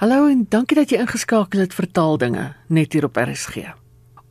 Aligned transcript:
Hallo 0.00 0.30
en 0.32 0.46
dankie 0.48 0.78
dat 0.78 0.88
jy 0.88 1.02
ingeskakel 1.02 1.60
het 1.60 1.74
vir 1.76 1.86
taaldinge 1.92 2.44
net 2.72 2.94
hier 2.96 3.04
op 3.04 3.18
RSG. 3.20 3.66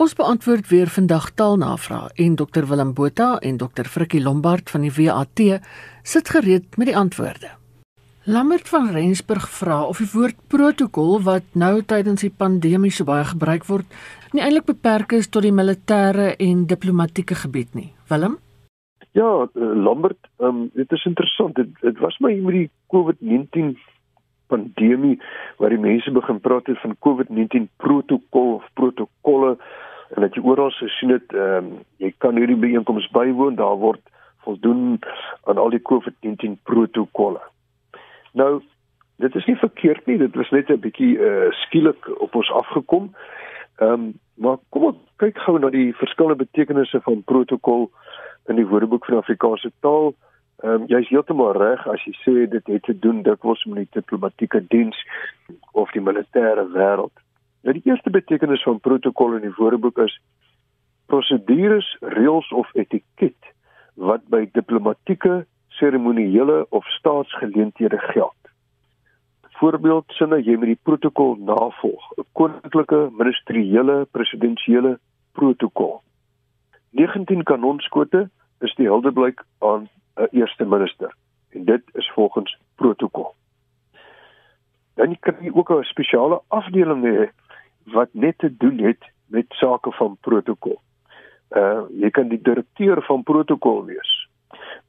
Ons 0.02 0.16
beantwoord 0.18 0.66
weer 0.72 0.90
vandag 0.90 1.28
taalnavrae 1.38 2.08
en 2.26 2.38
Dr 2.40 2.66
Willem 2.72 2.96
Botha 2.98 3.36
en 3.46 3.59
Dr 3.61 3.85
Frikkie 3.85 4.24
Lombard 4.24 4.74
van 4.74 4.87
die 4.87 4.90
WAT 4.95 5.43
sit 6.01 6.32
gereed 6.33 6.74
met 6.82 6.90
die 6.90 6.95
antwoorde. 6.97 7.51
Lambert 8.25 8.66
van 8.73 8.89
Rensburg 8.95 9.45
vra 9.59 9.84
of 9.86 10.02
die 10.02 10.09
woord 10.09 10.39
protokol 10.50 11.21
wat 11.29 11.45
nou 11.54 11.83
tydens 11.86 12.25
die 12.25 12.33
pandemie 12.33 12.89
so 12.89 13.05
baie 13.05 13.29
gebruik 13.29 13.70
word, 13.70 13.86
nie 14.33 14.41
eintlik 14.41 14.65
beperk 14.71 15.13
is 15.20 15.29
tot 15.29 15.45
die 15.45 15.54
militêre 15.54 16.31
en 16.33 16.65
diplomatieke 16.65 17.38
gebied 17.45 17.77
nie. 17.77 17.91
Willem? 18.09 18.39
Ja, 19.13 19.45
eh, 19.45 19.70
Lambert, 19.86 20.33
um, 20.41 20.71
dit 20.73 20.91
is 20.91 21.05
interessant. 21.05 21.55
Dit, 21.61 21.77
dit 21.86 22.01
was 22.01 22.17
my 22.25 22.33
met 22.41 22.57
die 22.57 22.70
COVID-19 22.89 23.77
pandemie 24.50 25.18
waar 25.57 25.73
die 25.73 25.81
mense 25.81 26.11
begin 26.11 26.39
praat 26.39 26.68
het 26.68 26.81
van 26.81 26.98
COVID-19 27.05 27.70
protokol 27.77 28.53
of 28.59 28.67
protokolle 28.73 29.58
en 30.16 30.25
dat 30.25 30.35
jy 30.35 30.41
oral 30.41 30.72
gesien 30.77 31.13
het, 31.13 31.34
ehm 31.34 31.70
um, 31.70 31.73
jy 32.02 32.13
kan 32.17 32.38
hierdie 32.38 32.58
byeenkomste 32.58 33.13
bywoon, 33.13 33.55
daar 33.55 33.77
word 33.77 34.02
voldoen 34.45 34.99
aan 35.44 35.58
al 35.58 35.70
die 35.70 35.81
COVID-19 35.91 36.55
protokolle. 36.63 37.41
Nou, 38.34 38.62
dit 39.22 39.35
is 39.35 39.45
nie 39.45 39.58
verkeerd 39.59 40.05
nie, 40.05 40.17
dit 40.17 40.35
was 40.35 40.50
net 40.50 40.70
'n 40.70 40.80
bietjie 40.80 41.17
uh, 41.17 41.52
skielik 41.66 42.09
op 42.20 42.36
ons 42.36 42.52
afgekom. 42.52 43.13
Ehm 43.77 43.94
um, 43.94 44.13
maar 44.39 44.58
kom 44.70 44.84
ons 44.84 44.97
kyk 45.20 45.38
gou 45.38 45.59
na 45.59 45.70
die 45.70 45.95
verskillende 45.95 46.44
betekenisse 46.45 47.02
van 47.02 47.23
protokol 47.23 47.89
in 48.47 48.55
die 48.55 48.67
Woordeboek 48.67 49.05
van 49.05 49.17
Afrikaanse 49.17 49.72
taal. 49.80 50.13
Ehm 50.63 50.81
um, 50.81 50.86
jy's 50.91 51.08
heeltemal 51.08 51.54
reg 51.55 51.86
as 51.88 52.02
jy 52.04 52.12
sê 52.20 52.34
dit 52.52 52.66
het 52.67 52.84
te 52.84 52.94
doen 53.00 53.22
dikwels 53.23 53.62
met 53.66 53.86
die 53.86 54.02
diplomatieke 54.02 54.59
diens 54.67 54.98
of 55.72 55.91
die 55.95 56.04
militêre 56.04 56.66
wêreld. 56.73 57.13
Nou 57.63 57.76
die 57.77 57.86
eerste 57.88 58.12
betekenis 58.12 58.64
van 58.67 58.81
protokol 58.84 59.38
in 59.38 59.45
die 59.48 59.56
Woordeboek 59.56 60.02
is 60.03 60.17
prosedures, 61.08 61.88
reëls 62.16 62.52
of 62.52 62.67
etiket 62.75 63.53
wat 63.95 64.25
by 64.31 64.45
diplomatieke, 64.56 65.45
seremonieele 65.80 66.66
of 66.76 66.88
staatsgeleenthede 66.98 68.00
geld. 68.11 68.52
Voorbeeld 69.59 70.11
sinne 70.16 70.42
jy 70.44 70.58
met 70.59 70.73
die 70.73 70.83
protokol 70.88 71.38
navolg, 71.39 72.03
'n 72.17 72.28
koninklike, 72.33 73.00
ministeriële, 73.22 74.08
presidensiële 74.11 75.00
protokol. 75.31 76.02
19 76.92 77.44
kanonskote 77.44 78.30
is 78.59 78.76
die 78.76 78.88
huldeblyk 78.88 79.44
aan 79.59 79.88
'n 80.20 80.28
eerste 80.31 80.66
minister 80.66 81.16
en 81.50 81.66
dit 81.66 81.81
is 81.94 82.12
volgens 82.12 82.58
protokol. 82.75 83.34
Dan 84.94 85.20
kan 85.20 85.36
jy 85.42 85.52
ook 85.53 85.72
'n 85.72 85.84
spesiale 85.84 86.42
afdeling 86.48 87.03
hê 87.03 87.30
wat 87.84 88.09
net 88.11 88.38
te 88.38 88.58
doen 88.58 88.78
het 88.78 89.03
met 89.26 89.45
sake 89.48 89.92
van 89.92 90.17
protokol. 90.22 90.81
Uh 91.50 91.81
jy 91.89 92.09
kan 92.09 92.28
die 92.28 92.42
direkteur 92.42 93.02
van 93.02 93.23
protokol 93.23 93.86
wees. 93.86 94.30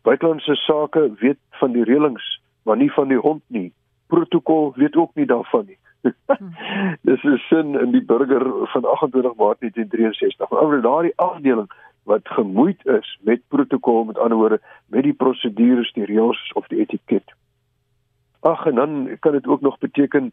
Buitelandse 0.03 0.55
sake 0.55 1.12
weet 1.19 1.39
van 1.50 1.72
die 1.72 1.84
reëlings, 1.84 2.42
maar 2.62 2.77
nie 2.77 2.92
van 2.92 3.09
die 3.09 3.19
hond 3.19 3.42
nie. 3.47 3.72
Protokol 4.06 4.72
weet 4.77 4.97
ook 4.97 5.15
nie 5.15 5.27
daarvan 5.27 5.67
nie. 5.67 5.78
Dis 7.06 7.22
'n 7.22 7.37
sin 7.48 7.81
in 7.81 7.91
die 7.91 8.05
burger 8.05 8.69
van 8.69 8.84
28 8.84 9.34
Maart 9.34 9.61
1963. 9.61 10.50
Maar 10.50 10.81
daardie 10.81 11.12
afdeling 11.17 11.70
wat 12.11 12.28
gemoeid 12.36 12.86
is 12.86 13.19
met 13.20 13.42
protokol 13.48 14.05
met 14.05 14.19
ander 14.19 14.39
woorde 14.39 14.61
met 14.86 15.06
die 15.06 15.14
prosedures, 15.14 15.92
die 15.92 16.05
reëls 16.05 16.53
of 16.58 16.66
die 16.66 16.80
etiket. 16.83 17.34
Ag 18.41 18.66
en 18.66 18.75
dan 18.75 19.16
kan 19.20 19.33
dit 19.33 19.47
ook 19.47 19.61
nog 19.61 19.78
beteken 19.78 20.33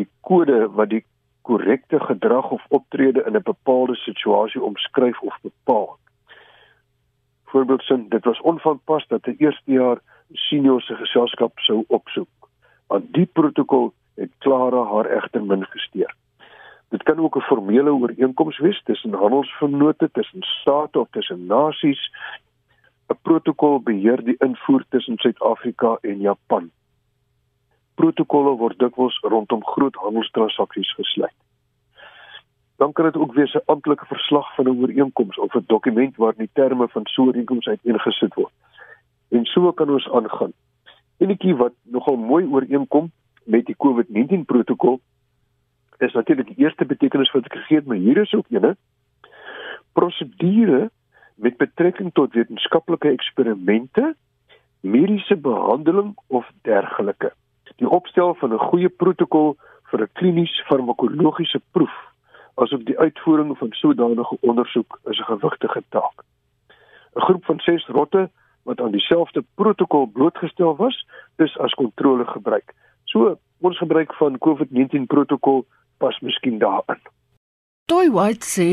die 0.00 0.08
kode 0.20 0.68
wat 0.78 0.88
die 0.88 1.04
korrekte 1.42 2.00
gedrag 2.00 2.50
of 2.50 2.64
optrede 2.68 3.24
in 3.26 3.36
'n 3.36 3.42
bepaalde 3.42 3.96
situasie 3.96 4.62
omskryf 4.62 5.20
of 5.20 5.36
bepaal. 5.42 5.98
Voorbeeldsin, 7.44 8.08
dit 8.08 8.24
was 8.24 8.40
onvanpas 8.40 9.06
dat 9.06 9.26
'n 9.26 9.34
eerste 9.38 9.72
jaar 9.72 9.98
senior 10.32 10.80
se 10.80 10.94
geselskap 10.94 11.58
sou 11.58 11.84
opsoek. 11.86 12.48
Aan 12.86 13.08
die 13.10 13.26
protokol 13.26 13.92
het 14.14 14.32
Klara 14.38 14.82
haar 14.92 15.06
egter 15.06 15.44
min 15.44 15.66
gesteer. 15.66 16.14
Dit 16.90 17.02
kan 17.02 17.18
ook 17.18 17.36
'n 17.36 17.40
formele 17.40 17.92
ooreenkoms 17.92 18.58
wees 18.58 18.82
tussen 18.82 19.12
handelsvennote, 19.12 20.10
tussen 20.12 20.42
state 20.42 20.98
of 20.98 21.08
tussen 21.10 21.46
nasies. 21.46 22.10
'n 23.08 23.18
Protokol 23.22 23.80
beheer 23.80 24.24
die 24.24 24.36
invoer 24.38 24.84
tussen 24.88 25.18
Suid-Afrika 25.18 25.98
en 26.00 26.20
Japan. 26.20 26.70
Protokolle 27.94 28.56
word 28.56 28.78
dikwels 28.78 29.18
rondom 29.20 29.64
groot 29.64 29.94
handelstransaksies 29.94 30.94
gesluit. 30.94 31.38
Dan 32.76 32.92
kan 32.92 33.04
dit 33.04 33.16
ook 33.16 33.34
wees 33.34 33.54
'n 33.54 33.62
amptelike 33.64 34.06
verslag 34.06 34.54
van 34.54 34.64
'n 34.64 34.80
ooreenkoms 34.80 35.38
of 35.38 35.54
'n 35.54 35.64
dokument 35.66 36.16
waarin 36.16 36.38
die 36.38 36.50
terme 36.52 36.88
van 36.88 37.02
so 37.04 37.22
'n 37.22 37.26
ooreenkoms 37.26 37.66
uiteengesit 37.66 38.34
word. 38.34 38.52
En 39.28 39.44
so 39.44 39.72
kan 39.72 39.90
ons 39.90 40.10
aangaan. 40.10 40.52
Enetjie 41.16 41.56
wat 41.56 41.72
nogal 41.82 42.16
mooi 42.16 42.46
ooreenkom 42.46 43.10
met 43.44 43.66
die 43.66 43.76
COVID-19 43.76 44.44
protokol 44.44 45.00
is 46.00 46.12
natuurlik 46.12 46.46
die 46.46 46.64
eerste 46.64 46.84
betekenis 46.84 47.32
wat 47.32 47.44
ek 47.44 47.58
gegee 47.58 47.76
het, 47.76 47.86
maar 47.86 47.96
hier 47.96 48.16
is 48.16 48.34
ook 48.34 48.48
ene 48.48 48.76
prosedure 49.92 50.90
met 51.34 51.56
betrekking 51.56 52.12
tot 52.12 52.32
wetenskaplike 52.32 53.08
eksperimente, 53.08 54.14
mediese 54.80 55.36
behandeling 55.36 56.14
of 56.26 56.48
dergelike. 56.62 57.32
Die 57.76 57.88
opstel 57.88 58.34
van 58.34 58.52
'n 58.52 58.66
goeie 58.70 58.88
protokol 58.88 59.56
vir 59.90 60.02
'n 60.02 60.12
klinies 60.12 60.62
farmakologiese 60.68 61.60
proef 61.70 61.96
asook 62.54 62.84
die 62.84 62.98
uitvoering 62.98 63.58
van 63.58 63.72
sodanige 63.72 64.36
ondersoek 64.40 65.00
is 65.04 65.18
'n 65.18 65.30
gewigtige 65.32 65.82
taak. 65.88 66.22
'n 67.16 67.20
Groep 67.20 67.44
van 67.44 67.60
6 67.60 67.86
rotte 67.86 68.30
wat 68.62 68.80
aan 68.80 68.90
dieselfde 68.90 69.44
protokol 69.54 70.06
blootgestel 70.06 70.76
was, 70.76 71.06
is 71.36 71.58
as 71.58 71.74
kontrole 71.74 72.26
gebruik. 72.26 72.74
So 73.04 73.38
ons 73.60 73.78
gebruik 73.78 74.14
van 74.14 74.38
COVID-19 74.38 75.06
protokol 75.06 75.66
pas 76.00 76.16
miskien 76.24 76.58
daarin. 76.58 77.00
Toy 77.90 78.08
White 78.14 78.46
sê 78.46 78.70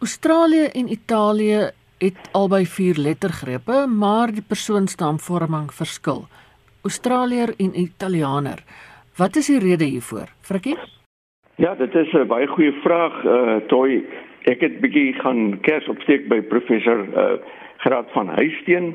Australië 0.00 0.68
en 0.74 0.90
Italië 0.98 1.70
het 1.98 2.28
albei 2.32 2.64
vier 2.66 2.98
lettergrepe, 2.98 3.86
maar 3.86 4.30
die 4.32 4.44
persoonsnaamvorming 4.52 5.72
verskil. 5.74 6.26
Australier 6.86 7.54
en 7.58 7.74
Italianer. 7.74 8.62
Wat 9.18 9.36
is 9.36 9.50
die 9.50 9.58
rede 9.58 9.84
hiervoor? 9.84 10.30
Frikkie? 10.46 10.76
Ja, 11.58 11.74
dit 11.74 11.94
is 11.94 12.12
'n 12.12 12.26
baie 12.26 12.46
goeie 12.46 12.72
vraag, 12.82 13.24
uh 13.24 13.56
Toy. 13.66 14.04
Ek 14.42 14.60
het 14.60 14.80
bietjie 14.80 15.12
gaan 15.12 15.60
kers 15.60 15.88
opsteek 15.88 16.28
by 16.28 16.40
professor 16.40 16.98
uh 17.14 17.38
Graad 17.78 18.10
van 18.12 18.28
Huisteen. 18.28 18.94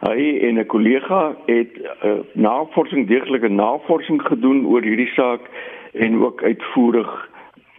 Hy 0.00 0.38
en 0.46 0.58
'n 0.58 0.66
kollega 0.66 1.36
het 1.46 1.72
uh, 2.04 2.20
navorsing 2.32 3.06
deeglike 3.08 3.48
navorsing 3.48 4.22
gedoen 4.22 4.66
oor 4.66 4.82
hierdie 4.82 5.12
saak 5.14 5.40
en 5.96 6.22
ook 6.24 6.42
uitvoerig 6.42 7.30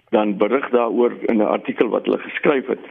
dan 0.10 0.38
berig 0.38 0.70
daaroor 0.70 1.14
in 1.26 1.38
'n 1.38 1.42
artikel 1.42 1.88
wat 1.88 2.06
hulle 2.06 2.18
geskryf 2.18 2.68
het. 2.68 2.86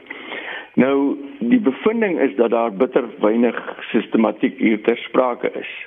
Nou 0.74 1.16
die 1.38 1.60
bevinding 1.60 2.20
is 2.20 2.36
dat 2.36 2.50
daar 2.50 2.72
bitter 2.72 3.04
weinig 3.20 3.76
sistematiek 3.80 4.58
hier 4.58 4.82
ter 4.82 4.96
sprake 4.96 5.50
is. 5.52 5.86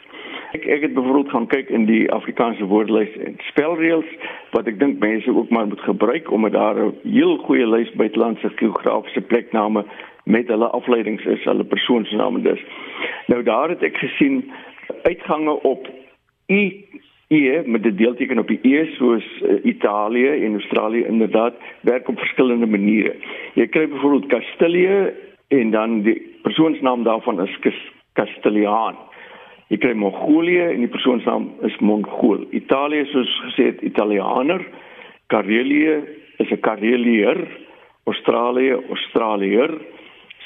Ek 0.51 0.65
ek 0.65 0.81
het 0.81 0.93
byvoorbeeld 0.93 1.29
gaan 1.29 1.47
kyk 1.47 1.69
in 1.69 1.85
die 1.85 2.11
Afrikaanse 2.11 2.65
woordelys 2.65 3.17
en 3.17 3.35
spelreëls 3.37 4.09
wat 4.51 4.67
ek 4.67 4.79
dink 4.79 4.99
mense 4.99 5.35
ook 5.35 5.49
maar 5.49 5.67
moet 5.67 5.81
gebruik 5.85 6.31
omdat 6.31 6.51
daar 6.51 6.75
'n 6.85 6.97
heel 7.03 7.37
goeie 7.37 7.67
lys 7.67 7.91
buitelandse 7.91 8.49
geografiese 8.55 9.21
plekname 9.21 9.85
met 10.23 10.47
hulle 10.47 10.67
afleidings 10.67 11.25
is, 11.25 11.43
hulle 11.43 11.63
persoonsname 11.63 12.41
dus. 12.41 12.61
Nou 13.27 13.43
daar 13.43 13.69
het 13.69 13.83
ek 13.83 13.97
gesien 13.97 14.51
uitgange 15.03 15.61
op 15.61 15.87
E 17.29 17.61
met 17.65 17.83
die 17.83 17.93
deelteken 17.93 18.39
op 18.39 18.47
die 18.47 18.59
E 18.63 18.85
soos 18.97 19.25
uh, 19.41 19.59
Italië 19.63 20.29
en 20.45 20.53
Australië 20.53 21.05
inderdaad 21.05 21.53
werk 21.81 22.07
op 22.07 22.17
verskillende 22.17 22.65
maniere. 22.65 23.13
Jy 23.53 23.67
kry 23.69 23.85
byvoorbeeld 23.87 24.31
Castilië 24.31 25.13
en 25.47 25.71
dan 25.71 26.01
die 26.01 26.17
persoonsnaam 26.41 27.03
daarvan 27.03 27.41
is 27.41 27.59
Castiliaan. 28.13 28.97
Jy 29.69 29.77
kry 29.77 29.93
Mongolië 29.93 30.71
en 30.71 30.81
die 30.81 30.89
persoonsnaam 30.89 31.51
is 31.69 31.77
Mongool. 31.85 32.47
Italië 32.49 33.05
soos 33.11 33.35
gesê 33.45 33.69
het 33.69 33.85
Italianer, 33.85 34.65
Karelië 35.29 35.99
is 36.41 36.49
'n 36.49 36.59
Karelier, 36.65 37.37
Australië, 38.09 38.73
Australier, 38.89 39.77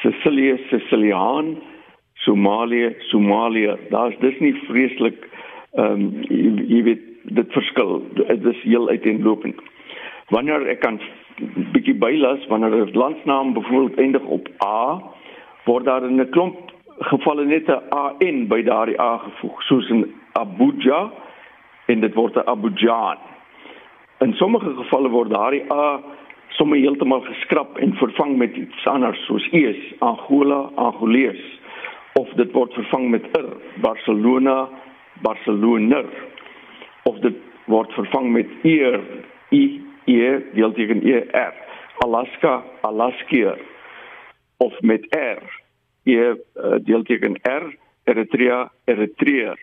Sicilië, 0.02 0.58
Siciliaan, 0.70 1.56
Somalië, 2.14 2.96
Somalië. 3.00 3.78
Daar's 3.90 4.20
dis 4.20 4.40
nie 4.40 4.54
vreeslik 4.68 5.32
ehm 5.76 5.92
um, 5.92 6.24
jy, 6.30 6.54
jy 6.68 6.84
weet 6.84 7.04
dit 7.24 7.52
verskil. 7.52 8.02
Dit 8.14 8.46
is 8.46 8.62
heel 8.64 8.90
uiteenlopend. 8.90 9.62
Wanneer 10.30 10.68
ek 10.68 10.80
kan 10.80 11.00
bietjie 11.74 11.96
bylas 11.96 12.46
wanneer 12.48 12.76
'n 12.86 12.98
landsnaam 12.98 13.54
byvoorbeeld 13.54 14.00
eindig 14.00 14.24
op 14.24 14.48
a 14.64 15.02
word 15.66 15.86
daar 15.86 16.04
in 16.04 16.22
'n 16.22 16.30
klomp 16.30 16.72
gevalle 17.00 17.46
net 17.46 17.68
'n 17.70 17.82
an 17.90 18.48
by 18.48 18.62
daardie 18.64 19.00
a 19.02 19.18
gevoeg 19.18 19.62
soos 19.62 19.90
in 19.90 20.14
Abuja 20.34 21.12
en 21.86 22.00
dit 22.00 22.14
word 22.14 22.36
'n 22.36 22.48
Abujan. 22.50 23.18
In 24.20 24.34
sommige 24.34 24.74
gevalle 24.76 25.10
word 25.10 25.30
daardie 25.30 25.72
A 25.72 26.02
sommer 26.48 26.78
heeltemal 26.78 27.22
geskraap 27.22 27.78
en 27.78 27.94
vervang 27.94 28.38
met 28.38 28.56
iets 28.56 28.86
anders 28.88 29.26
soos 29.26 29.48
ees, 29.52 29.94
Angola, 30.00 30.70
Angolees 30.76 31.42
of 32.14 32.30
dit 32.30 32.52
word 32.52 32.74
vervang 32.74 33.10
met 33.10 33.26
ir, 33.38 33.48
Barcelona, 33.82 34.70
Barceloner 35.24 36.08
of 37.10 37.20
dit 37.24 37.40
word 37.72 37.92
vervang 37.96 38.32
met 38.36 38.50
eer, 38.68 39.00
i 39.56 39.82
e 40.06 40.32
deelteken 40.54 41.04
er, 41.32 41.54
Alaska, 42.04 42.64
Alaskier 42.82 43.60
of 44.58 44.76
met 44.82 45.06
r, 45.16 45.44
e 46.04 46.18
uh, 46.20 46.36
deelteken 46.84 47.40
r, 47.48 47.72
Eritrea, 48.04 48.72
Eritreer. 48.86 49.60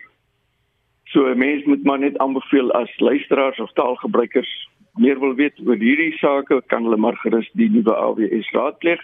So 1.04 1.28
'n 1.28 1.38
mens 1.38 1.64
moet 1.64 1.84
maar 1.84 1.98
net 1.98 2.18
aanbeveel 2.18 2.70
as 2.72 2.98
luisteraars 2.98 3.58
of 3.58 3.72
taalgebruikers 3.72 4.68
meer 4.94 5.18
wil 5.20 5.34
weet 5.34 5.60
oor 5.66 5.76
hierdie 5.76 6.16
sake, 6.18 6.62
kan 6.66 6.84
hulle 6.84 6.96
maar 6.96 7.16
gerus 7.16 7.50
die 7.52 7.70
nuwe 7.70 7.94
AWS 7.94 8.50
raadpleeg. 8.50 9.00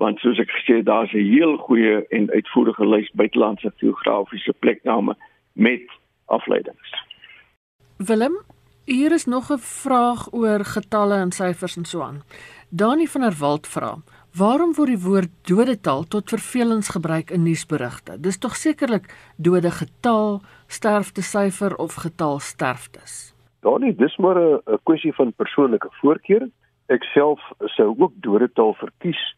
Want 0.00 0.18
soos 0.18 0.38
ek 0.38 0.50
gesê 0.50 0.82
daar's 0.82 1.12
'n 1.12 1.28
heel 1.34 1.56
goeie 1.56 2.06
en 2.08 2.30
uitvoerige 2.30 2.86
lys 2.86 3.10
buitelandse 3.12 3.72
geografiese 3.76 4.52
plekname 4.58 5.16
met 5.52 5.90
afleidings. 6.24 7.04
Willem, 7.96 8.42
hier 8.84 9.12
is 9.12 9.24
nog 9.24 9.50
'n 9.50 9.58
vraag 9.58 10.32
oor 10.32 10.64
getalle 10.64 11.14
en 11.14 11.32
syfers 11.32 11.76
en 11.76 11.84
so 11.84 12.02
aan. 12.02 12.22
Dani 12.68 13.06
van 13.06 13.20
der 13.20 13.36
Walt 13.38 13.66
vra: 13.66 13.96
Waarom 14.32 14.74
word 14.74 14.88
die 14.88 14.98
woord 14.98 15.30
dodetal 15.42 16.04
tot 16.08 16.28
vervelings 16.28 16.88
gebruik 16.88 17.30
in 17.30 17.42
nuusberigte? 17.42 18.20
Dis 18.20 18.38
tog 18.38 18.56
sekerlik 18.56 19.32
dode 19.36 19.70
getal, 19.70 20.40
sterfte 20.66 21.22
syfer 21.22 21.76
of 21.76 21.94
getal 21.94 22.38
sterftes. 22.38 23.34
Dani, 23.60 23.96
dis 23.96 24.16
maar 24.16 24.38
'n 24.40 24.78
kwessie 24.82 25.14
van 25.14 25.32
persoonlike 25.32 25.88
voorkeur. 25.90 26.48
Ek 26.86 27.02
self 27.02 27.40
sou 27.58 27.94
ook 27.98 28.12
dodetal 28.14 28.74
verkies 28.74 29.36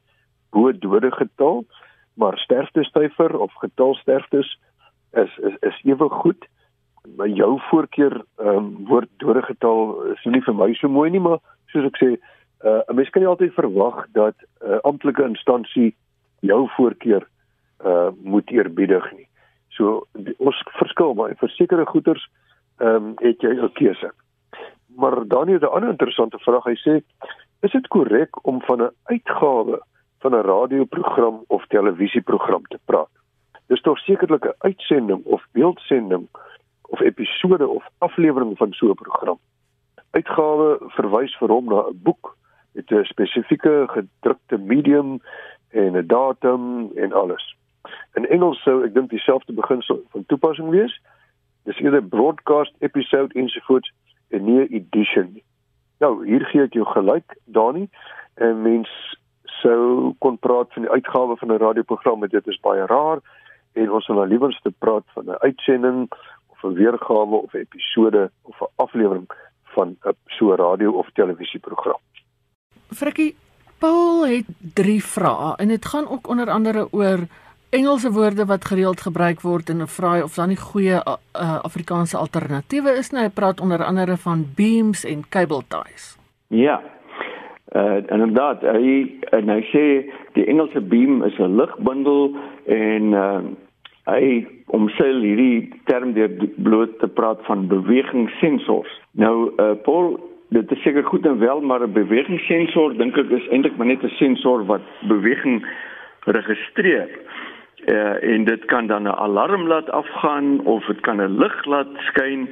bo 0.50 0.72
dode 0.72 1.10
getal, 1.10 1.64
maar 2.14 2.38
sterfte 2.38 2.84
syfer 2.84 3.38
of 3.38 3.52
getal 3.54 3.94
sterftes 3.94 4.58
is 5.22 5.38
is 5.38 5.56
is 5.60 5.80
ewe 5.84 6.08
goed. 6.08 6.46
My 7.16 7.28
jou 7.28 7.58
voorkeur 7.70 8.24
ehm 8.38 8.56
um, 8.56 8.86
woord 8.88 9.10
dode 9.16 9.42
getal 9.42 10.12
is 10.12 10.24
nie 10.24 10.42
vir 10.46 10.54
my 10.54 10.72
so 10.74 10.88
mooi 10.88 11.10
nie, 11.10 11.20
maar 11.20 11.38
soos 11.72 11.84
ek 11.90 12.00
sê, 12.00 12.10
uh, 12.64 12.80
'n 12.88 12.96
mens 12.96 13.10
kan 13.10 13.22
nie 13.22 13.28
altyd 13.28 13.54
verwag 13.54 14.06
dat 14.12 14.34
'n 14.40 14.72
uh, 14.72 14.80
amptelike 14.82 15.22
instansie 15.22 15.94
jou 16.40 16.68
voorkeur 16.76 17.26
uh 17.84 18.10
moet 18.22 18.50
eerbiedig 18.50 19.12
nie. 19.12 19.28
So 19.68 20.06
die, 20.12 20.34
ons 20.38 20.62
verskil 20.78 21.14
baie 21.14 21.34
vir 21.34 21.50
sekere 21.50 21.86
goederes 21.86 22.28
ehm 22.78 22.96
um, 22.96 23.14
het 23.20 23.40
jy 23.42 23.52
'n 23.54 23.72
keuse. 23.72 24.10
Maar 24.96 25.26
dan 25.26 25.48
is 25.48 25.60
'n 25.60 25.74
ander 25.74 25.90
interessante 25.90 26.38
vraag. 26.38 26.64
Hy 26.64 26.76
sê 26.76 27.02
is 27.62 27.72
dit 27.72 27.88
korrek 27.88 28.46
om 28.46 28.60
van 28.62 28.82
'n 28.82 28.94
uitgawe 29.04 29.80
van 30.20 30.34
'n 30.34 30.46
radioprogram 30.46 31.44
of 31.48 31.66
televisieprogram 31.66 32.62
te 32.68 32.78
praat? 32.84 33.23
Dis 33.66 33.80
tog 33.80 33.98
sekerlik 33.98 34.44
'n 34.44 34.54
uitsending 34.58 35.24
of 35.24 35.46
beeldsending 35.52 36.28
of 36.82 37.00
episode 37.00 37.68
of 37.68 37.84
aflewering 37.98 38.56
van 38.56 38.72
so 38.72 38.90
'n 38.90 38.94
program. 38.94 39.38
Uitgawe 40.10 40.76
verwys 40.80 41.36
vir 41.36 41.48
hom 41.48 41.64
na 41.64 41.80
'n 41.88 42.00
boek 42.02 42.36
met 42.72 42.90
'n 42.90 43.04
spesifieke 43.04 43.84
gedrukte 43.86 44.58
medium 44.58 45.20
en 45.70 45.96
'n 45.96 46.06
datum 46.06 46.90
en 46.94 47.12
alles. 47.12 47.56
In 48.12 48.28
Engels 48.28 48.62
sou 48.62 48.84
ek 48.84 48.94
dink 48.94 49.10
dieselfde 49.10 49.52
beginsel 49.52 50.02
van 50.10 50.26
toepassing 50.26 50.68
wees. 50.68 51.00
Dis 51.62 51.78
eerder 51.78 52.04
broadcast 52.04 52.74
episode 52.78 53.34
ensovoorts 53.34 53.92
en 54.28 54.44
nie 54.44 54.68
edition 54.68 55.32
nie. 55.32 55.44
Nou, 55.98 56.26
hier 56.26 56.44
gee 56.44 56.62
ek 56.62 56.72
jou 56.72 56.86
gelyk, 56.86 57.36
Dani. 57.44 57.88
En 58.34 58.62
mens 58.62 59.18
sou 59.42 60.14
kon 60.18 60.38
praat 60.38 60.72
van 60.72 60.82
die 60.82 60.90
uitgawe 60.90 61.36
van 61.36 61.52
'n 61.52 61.56
radioprogram, 61.56 62.28
dit 62.28 62.46
is 62.46 62.60
baie 62.60 62.86
rar 62.86 63.20
en 63.74 63.90
ons 63.90 64.06
wil 64.06 64.16
nou 64.16 64.28
liewer 64.28 64.58
te 64.62 64.72
praat 64.78 65.04
van 65.14 65.24
'n 65.24 65.42
uitsending 65.46 66.08
of 66.52 66.62
'n 66.62 66.74
weergawe 66.74 67.36
of 67.46 67.52
'n 67.54 67.64
episode 67.66 68.30
of 68.42 68.60
'n 68.60 68.72
aflewering 68.76 69.26
van 69.74 69.96
'n 70.04 70.16
so 70.26 70.54
radio 70.54 70.90
of 70.90 71.10
televisieprogram. 71.12 72.00
Frikkie, 72.90 73.34
Paul 73.78 74.26
het 74.26 74.46
3 74.74 75.04
vrae 75.04 75.56
en 75.56 75.68
dit 75.68 75.84
gaan 75.84 76.08
ook 76.08 76.28
onder 76.28 76.50
andere 76.50 76.88
oor 76.90 77.26
Engelse 77.74 78.10
woorde 78.10 78.44
wat 78.46 78.64
gereeld 78.64 79.00
gebruik 79.00 79.40
word 79.40 79.68
in 79.68 79.82
'n 79.82 79.86
vraai 79.86 80.22
of 80.22 80.34
dan 80.34 80.48
nie 80.48 80.56
goeie 80.56 80.94
uh, 80.94 81.58
Afrikaanse 81.62 82.16
alternatiewe 82.16 82.90
is 82.90 83.10
nie. 83.10 83.20
Hy 83.20 83.28
praat 83.28 83.60
onder 83.60 83.84
andere 83.84 84.16
van 84.16 84.46
beams 84.56 85.04
en 85.04 85.28
cable 85.28 85.62
ties. 85.68 86.16
Ja. 86.48 86.82
Uh 87.74 87.96
inderdaad, 88.06 88.62
hy 88.62 89.18
en 89.30 89.48
hy 89.48 89.60
sê 89.72 89.84
die 90.32 90.46
Engelse 90.46 90.80
beam 90.80 91.24
is 91.24 91.38
'n 91.38 91.56
ligbundel 91.56 92.36
en 92.66 93.02
uh 93.12 93.42
hy 94.04 94.46
omseil 94.66 95.20
hierdie 95.20 95.72
term 95.88 96.12
deur 96.12 96.30
bloot 96.56 96.98
te 97.00 97.08
praat 97.08 97.40
van 97.48 97.68
bewegingssensors. 97.68 99.00
Nou 99.12 99.52
uh 99.56 99.74
Paul 99.86 100.18
dit 100.54 100.70
is 100.70 100.82
seker 100.82 101.04
goed 101.04 101.26
en 101.26 101.38
wel 101.38 101.60
maar 101.60 101.82
'n 101.82 101.92
bewegingssensor 101.92 102.96
dink 102.96 103.16
ek 103.16 103.30
is 103.30 103.48
eintlik 103.48 103.76
maar 103.76 103.86
net 103.86 104.02
'n 104.02 104.16
sensor 104.18 104.66
wat 104.66 104.82
beweging 105.08 105.64
registreer. 106.24 107.08
Uh, 107.86 108.22
en 108.22 108.44
dit 108.44 108.64
kan 108.64 108.86
dan 108.86 109.02
'n 109.02 109.18
alarm 109.26 109.66
laat 109.66 109.90
afgaan 109.90 110.60
of 110.64 110.86
dit 110.86 111.00
kan 111.00 111.20
'n 111.20 111.38
lig 111.38 111.64
laat 111.64 111.88
skyn 111.96 112.48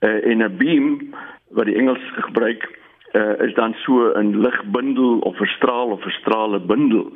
uh, 0.00 0.26
en 0.26 0.42
'n 0.42 0.56
beam 0.56 1.14
wat 1.48 1.66
die 1.66 1.76
Engels 1.76 2.04
gebruik 2.14 2.78
uh, 3.12 3.40
is 3.46 3.54
dan 3.54 3.74
so 3.74 4.12
'n 4.12 4.40
ligbundel 4.40 5.18
of 5.18 5.40
'n 5.40 5.46
straal 5.46 5.90
of 5.90 6.04
'n 6.04 6.10
strale 6.10 6.60
bundel. 6.60 7.12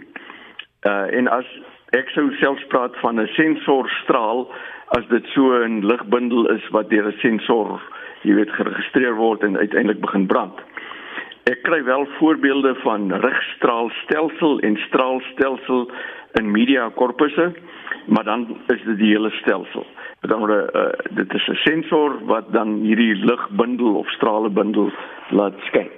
Uh, 0.83 1.17
en 1.17 1.29
as 1.29 1.47
ek 1.95 2.09
sou 2.11 2.31
selfs 2.41 2.65
praat 2.69 2.97
van 3.03 3.21
'n 3.21 3.29
sensorstraal 3.37 4.49
as 4.99 5.07
dit 5.09 5.27
so 5.35 5.65
'n 5.65 5.87
ligbundel 5.87 6.47
is 6.51 6.69
wat 6.71 6.91
deur 6.91 7.07
'n 7.07 7.19
sensor 7.19 7.81
jy 8.25 8.35
weet 8.39 8.53
geregistreer 8.57 9.17
word 9.19 9.43
en 9.45 9.59
uiteindelik 9.61 10.01
begin 10.01 10.27
brand. 10.27 10.61
Ek 11.51 11.61
kry 11.67 11.83
wel 11.85 12.07
voorbeelde 12.19 12.73
van 12.81 13.13
rigstraalstelsel 13.13 14.61
en 14.65 14.79
straalstelsel 14.87 15.91
in 16.41 16.51
media 16.51 16.89
korpusse, 16.97 17.53
maar 18.07 18.25
dan 18.25 18.47
is 18.73 18.81
dit 18.87 18.99
die 18.99 19.13
hele 19.13 19.31
stelsel. 19.43 19.85
Met 20.23 20.33
ander 20.33 20.49
woorde, 20.49 20.63
uh, 20.73 21.17
dit 21.17 21.35
is 21.35 21.49
'n 21.49 21.61
sensor 21.69 22.17
wat 22.25 22.53
dan 22.53 22.81
hierdie 22.81 23.15
ligbundel 23.15 23.95
of 23.95 24.09
stralebundel 24.11 24.91
laat 25.31 25.55
skyn. 25.69 25.91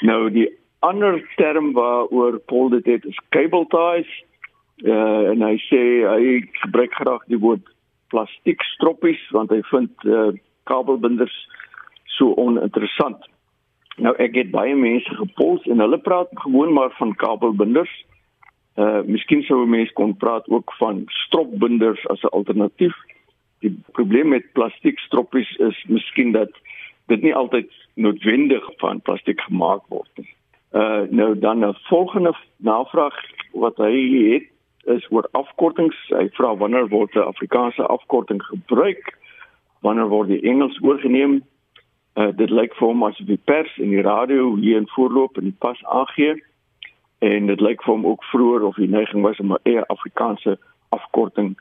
Nou 0.00 0.30
die 0.30 0.48
ander 0.80 1.22
term 1.36 1.72
waaroor 1.72 2.38
Paul 2.46 2.68
dit 2.68 2.86
het 2.86 3.04
is 3.04 3.20
cable 3.30 3.66
ties. 3.68 4.24
Uh, 4.86 5.30
en 5.32 5.42
hy 5.42 5.56
sê 5.66 5.80
hy 6.06 6.34
gebruik 6.62 6.92
graag 6.94 7.24
die 7.26 7.40
woord 7.42 7.64
plastiek 8.14 8.62
stroppies 8.76 9.18
want 9.34 9.50
hy 9.50 9.58
vind 9.72 10.04
uh, 10.06 10.30
kabelbinders 10.70 11.34
so 12.14 12.30
oninteressant. 12.38 13.24
Nou 13.98 14.12
ek 14.22 14.36
het 14.38 14.52
baie 14.52 14.76
mense 14.78 15.10
gepols 15.18 15.64
en 15.66 15.82
hulle 15.82 15.98
praat 15.98 16.30
gewoon 16.44 16.76
maar 16.76 16.94
van 16.98 17.16
kabelbinders. 17.18 17.90
Uh 18.78 19.02
miskien 19.06 19.42
sou 19.42 19.64
'n 19.64 19.70
mens 19.70 19.90
kon 19.98 20.14
praat 20.16 20.46
ook 20.48 20.70
van 20.78 21.02
stropbinders 21.26 22.06
as 22.14 22.22
'n 22.22 22.34
alternatief. 22.38 22.94
Die 23.60 23.74
probleem 23.98 24.28
met 24.28 24.52
plastiek 24.52 24.98
stroppies 24.98 25.50
is 25.56 25.84
miskien 25.88 26.32
dat 26.32 26.50
dit 27.06 27.22
nie 27.22 27.34
altyd 27.34 27.70
noodwendig 27.94 28.62
van 28.78 29.00
plastiek 29.00 29.40
gemaak 29.40 29.82
word 29.88 30.10
nie. 30.14 30.30
Uh 30.70 31.10
nou 31.10 31.38
dan 31.38 31.66
'n 31.66 31.74
volgende 31.90 32.34
navraag 32.56 33.18
wat 33.52 33.76
hy 33.76 33.94
het 34.30 34.46
is 34.88 35.06
oor 35.10 35.28
afkortings. 35.32 35.96
Hy 36.08 36.28
vra 36.36 36.56
wanneer 36.56 36.88
word 36.88 37.14
'n 37.14 37.28
Afrikaanse 37.28 37.86
afkorting 37.86 38.42
gebruik? 38.42 39.16
wanneer 39.80 40.08
word 40.08 40.28
die 40.28 40.42
Engels 40.42 40.78
oorgeneem? 40.82 41.42
Uh, 42.18 42.30
dit 42.36 42.50
lyk 42.50 42.74
vir 42.78 42.88
hom 42.90 43.04
asof 43.06 43.28
die 43.28 43.40
pers 43.50 43.70
en 43.78 43.92
die 43.92 44.02
radio 44.02 44.56
hier 44.58 44.80
in 44.80 44.88
voorloop 44.94 45.38
en 45.38 45.54
pas 45.62 45.78
aangee 45.86 46.34
en 47.22 47.50
dit 47.50 47.60
lyk 47.62 47.82
vir 47.84 47.94
hom 47.94 48.06
ook 48.06 48.24
vroeër 48.32 48.66
of 48.66 48.78
die 48.78 48.90
neiging 48.90 49.22
was 49.22 49.38
om 49.42 49.54
'n 49.54 49.62
eie 49.70 49.86
Afrikaanse 49.86 50.58
afkorting 50.94 51.56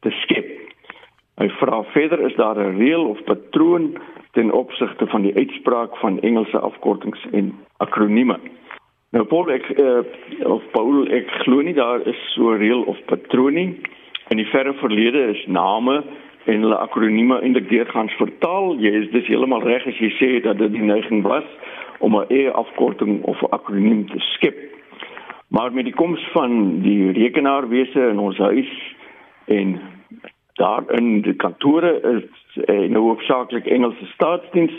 te 0.00 0.10
skep. 0.22 0.48
Hy 1.40 1.48
vra 1.60 1.82
verder 1.92 2.20
is 2.20 2.36
daar 2.36 2.56
'n 2.56 2.78
reël 2.78 3.04
of 3.04 3.24
patroon 3.24 3.98
ten 4.32 4.52
opsigte 4.52 5.06
van 5.06 5.22
die 5.22 5.34
uitspraak 5.34 5.96
van 5.96 6.20
Engelse 6.20 6.58
afkortings 6.58 7.26
en 7.32 7.52
akronieme. 7.76 8.38
Nou 9.12 9.26
Paul 9.28 9.50
ek 9.52 9.66
uh, 9.76 10.00
of 10.48 10.62
Paul 10.72 11.02
ek 11.12 11.28
glo 11.42 11.60
nie 11.60 11.74
daar 11.76 12.00
is 12.08 12.20
so 12.32 12.54
'n 12.54 12.60
reël 12.62 12.82
of 12.88 12.96
patroon 13.10 13.54
nie. 13.54 13.76
In 14.32 14.40
die 14.40 14.48
verre 14.48 14.72
verlede 14.80 15.36
is 15.36 15.46
name 15.46 16.02
en 16.44 16.62
hulle 16.64 16.78
akronieme 16.80 17.40
eintlik 17.40 17.68
deurgangs 17.68 18.14
vertaal. 18.16 18.78
Jy 18.80 18.92
is 19.02 19.10
dis 19.12 19.28
heeltemal 19.28 19.60
reg 19.68 19.84
as 19.86 20.00
jy 20.00 20.10
sê 20.16 20.30
dat 20.40 20.58
dit 20.58 20.72
die 20.72 20.88
neiging 20.88 21.22
was 21.22 21.44
om 22.00 22.16
'n 22.16 22.26
e 22.30 22.48
afkorting 22.48 23.22
of 23.24 23.42
'n 23.42 23.52
akroniem 23.52 24.06
te 24.08 24.18
skep. 24.18 24.56
Maar 25.48 25.72
met 25.72 25.84
die 25.84 25.94
koms 25.94 26.24
van 26.32 26.80
die 26.80 27.12
rekenaarwese 27.12 28.08
in 28.08 28.18
ons 28.18 28.38
huis 28.38 28.72
en 29.44 29.80
daar 30.54 30.84
in 30.88 31.20
die 31.20 31.36
kantore 31.36 32.00
is 32.00 32.64
eh, 32.64 32.88
nou 32.88 33.02
hoofsaaklik 33.02 33.66
Engelse 33.66 34.06
staatsdiens 34.14 34.72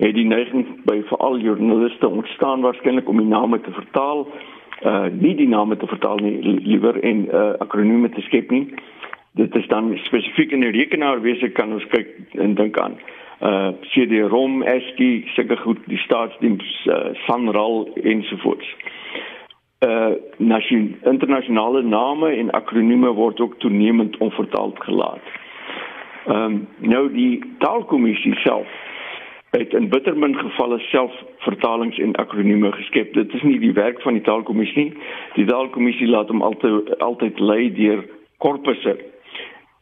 het 0.00 0.14
die 0.16 0.26
neiging 0.26 0.66
by 0.88 1.02
veral 1.08 1.38
joernaliste 1.38 2.08
ontstaan 2.08 2.64
waarskynlik 2.64 3.08
om 3.08 3.20
die 3.20 3.28
name 3.28 3.60
te 3.60 3.72
vertaal 3.76 4.26
uh 4.80 5.06
nie 5.12 5.34
die 5.36 5.48
name 5.48 5.76
te 5.76 5.86
vertaal 5.86 6.16
nie 6.24 6.38
liewer 6.42 7.02
en 7.04 7.26
uh 7.28 7.52
akronieme 7.58 8.08
te 8.10 8.20
skep 8.20 8.50
nie 8.50 8.66
dit 9.36 9.56
is 9.56 9.66
dan 9.68 9.92
spesifiek 10.04 10.52
in 10.56 10.64
die 10.64 10.72
rekenaarwese 10.76 11.52
kan 11.56 11.72
ons 11.72 11.84
kyk 11.92 12.14
en 12.32 12.54
dink 12.54 12.78
aan 12.78 12.96
uh 13.40 13.72
CD-ROM, 13.92 14.62
ASCII, 14.62 15.24
seker 15.34 15.56
goed 15.56 15.78
die 15.88 15.98
staatsdiens 15.98 16.86
uh, 16.86 17.14
SANRAL 17.24 17.88
ensovoorts. 17.94 18.74
Uh 19.80 20.12
internasionale 21.12 21.82
name 21.82 22.28
en 22.36 22.50
akronieme 22.50 23.12
word 23.16 23.40
ook 23.40 23.58
toenemend 23.58 24.16
onvertaald 24.16 24.82
gelaat. 24.84 25.24
Ehm 26.26 26.44
um, 26.44 26.68
nou 26.78 27.12
die 27.12 27.42
taalkommissie 27.58 28.34
self 28.44 28.68
het 29.50 29.72
in 29.74 29.88
bittermin 29.88 30.36
gevalle 30.38 30.78
self 30.78 31.12
vertalings 31.46 31.98
en 31.98 32.14
akronieme 32.16 32.72
geskep. 32.72 33.14
Dit 33.14 33.34
is 33.34 33.42
nie 33.42 33.58
die 33.58 33.72
werk 33.72 34.02
van 34.02 34.14
die 34.14 34.22
taalkommissie 34.22 34.84
nie. 34.84 34.92
Die 35.34 35.46
taalkommissie 35.46 36.08
laat 36.08 36.28
hom 36.30 36.42
altyd 36.42 36.98
altyd 36.98 37.40
lei 37.40 37.72
deur 37.74 38.04
korpusse 38.38 38.96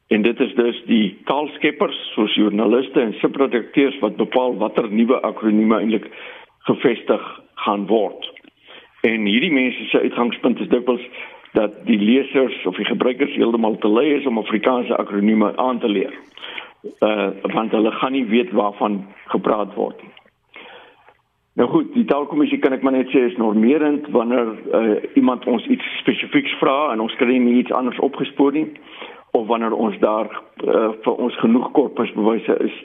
En 0.09 0.23
dit 0.23 0.41
is 0.41 0.55
dus 0.55 0.83
die 0.87 1.19
taalskeppers 1.25 1.97
soos 2.15 2.35
joernaliste 2.35 3.01
en 3.01 3.13
subredakteurs 3.21 3.99
wat 4.01 4.17
bepaal 4.17 4.57
watter 4.57 4.89
nuwe 4.91 5.21
akronieme 5.21 5.77
eintlik 5.77 6.07
gevestig 6.69 7.27
gaan 7.65 7.85
word. 7.87 8.31
En 9.05 9.27
hierdie 9.29 9.53
mense 9.53 9.85
se 9.91 10.01
uitgangspunt 10.01 10.61
is 10.65 10.71
dikwels 10.73 11.05
dat 11.53 11.77
die 11.85 11.99
lesers 12.01 12.57
of 12.67 12.81
die 12.81 12.89
gebruikers 12.89 13.37
heeltemal 13.37 13.77
te 13.79 13.89
lui 13.89 14.07
is 14.15 14.27
om 14.27 14.41
Afrikaanse 14.41 14.97
akronieme 14.97 15.53
aan 15.57 15.79
te 15.79 15.89
leer. 15.89 16.17
Uh 16.85 17.31
want 17.55 17.71
hulle 17.71 17.91
gaan 17.91 18.13
nie 18.13 18.27
weet 18.27 18.51
waarvan 18.53 19.07
gepraat 19.35 19.75
word 19.75 20.03
nie. 20.03 20.13
Nou 21.59 21.67
goed, 21.71 21.89
die 21.95 22.05
taalkommissie 22.07 22.61
kan 22.63 22.73
ek 22.77 22.85
maar 22.87 22.95
net 22.95 23.09
sê 23.11 23.25
is 23.27 23.37
normerend 23.37 24.07
wanneer 24.15 24.51
uh, 24.79 24.93
iemand 25.19 25.47
ons 25.51 25.65
iets 25.67 25.87
spesifieks 25.99 26.53
vra 26.61 26.93
en 26.93 27.01
ons 27.03 27.17
kry 27.19 27.39
nie 27.43 27.57
iets 27.59 27.75
anders 27.75 27.99
opgespoor 27.99 28.55
nie 28.55 28.69
of 29.35 29.49
wanneer 29.51 29.75
ons 29.75 29.99
daar 29.99 30.31
uh, 30.31 30.93
vir 31.03 31.15
ons 31.27 31.39
genoeg 31.43 31.67
korpusbewyse 31.75 32.61
is 32.63 32.77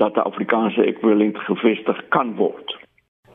dat 0.00 0.16
'n 0.16 0.24
Afrikaanse 0.30 0.86
ekwivalent 0.88 1.38
gevestig 1.38 2.00
kan 2.16 2.32
word. 2.40 2.72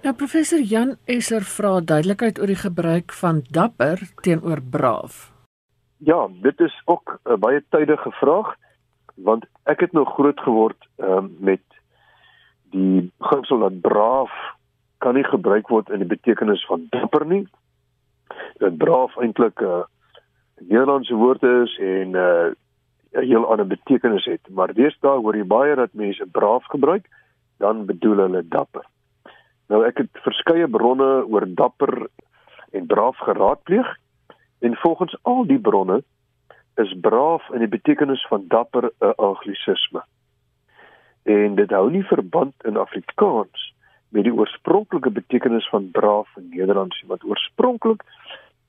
Nou 0.03 0.15
professor 0.15 0.59
Jan 0.59 0.95
Esser 1.05 1.45
vra 1.45 1.79
duidelikheid 1.81 2.39
oor 2.39 2.47
die 2.47 2.63
gebruik 2.65 3.13
van 3.21 3.43
dapper 3.51 4.01
teenoor 4.25 4.61
braaf. 4.71 5.29
Ja, 5.97 6.27
dit 6.41 6.59
is 6.59 6.81
ook 6.85 7.19
'n 7.25 7.31
uh, 7.31 7.37
baie 7.37 7.61
tydige 7.69 8.11
vraag 8.11 8.55
want 9.15 9.45
ek 9.69 9.85
het 9.85 9.93
nou 9.93 10.05
groot 10.05 10.39
geword 10.39 10.88
uh, 10.97 11.21
met 11.38 11.63
die 12.73 13.11
beginsel 13.21 13.59
dat 13.65 13.81
braaf 13.81 14.33
kan 14.97 15.15
nie 15.15 15.25
gebruik 15.25 15.69
word 15.71 15.89
in 15.89 16.03
die 16.03 16.09
betekenis 16.09 16.65
van 16.69 16.88
dapper 16.93 17.25
nie. 17.25 17.45
Dat 18.61 18.77
braaf 18.77 19.15
eintlik 19.17 19.61
'n 19.61 19.65
uh, 19.65 19.85
Nederlandse 20.59 21.15
woord 21.15 21.43
is 21.43 21.77
en 21.79 22.15
uh 22.15 22.51
'n 23.11 23.25
heel 23.25 23.45
ander 23.45 23.67
betekenis 23.67 24.25
het, 24.25 24.49
maar 24.49 24.73
deesdae 24.73 25.17
hoor 25.17 25.35
jy 25.35 25.43
baie 25.43 25.75
dat 25.75 25.93
mense 25.93 26.25
braaf 26.31 26.65
gebruik, 26.69 27.07
dan 27.57 27.85
bedoel 27.85 28.17
hulle 28.17 28.43
dapper. 28.47 28.85
Nou 29.69 29.85
ek 29.85 29.97
het 29.97 30.21
verskeie 30.25 30.67
bronne 30.67 31.25
oor 31.25 31.45
dapper 31.47 32.07
en 32.71 32.85
braaf 32.85 33.17
geraadpleeg 33.17 33.97
en 34.59 34.75
volgens 34.75 35.17
al 35.21 35.45
die 35.45 35.59
bronne 35.59 36.03
is 36.79 36.93
braaf 37.01 37.50
in 37.53 37.63
die 37.63 37.71
betekenis 37.71 38.25
van 38.27 38.45
dapper 38.48 38.91
'n 39.00 39.13
anglisisme. 39.15 40.03
En 41.24 41.55
dit 41.55 41.69
hou 41.69 41.91
nie 41.91 42.03
verband 42.03 42.53
in 42.63 42.77
Afrikaans 42.77 43.74
met 44.09 44.24
die 44.24 44.33
oorspronklike 44.33 45.12
betekenis 45.12 45.69
van 45.69 45.91
braaf 45.91 46.29
in 46.38 46.50
Nederlands 46.50 47.03
want 47.07 47.24
oorspronklik 47.24 48.03